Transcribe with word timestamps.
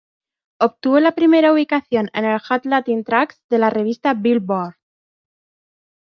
Obtuvo 0.59 0.99
la 0.99 1.11
primera 1.11 1.53
ubicación 1.53 2.09
en 2.15 2.25
el 2.25 2.39
Hot 2.39 2.65
Latin 2.65 3.03
Tracks 3.03 3.39
de 3.51 3.59
la 3.59 3.69
revista 3.69 4.15
Billboard. 4.15 4.73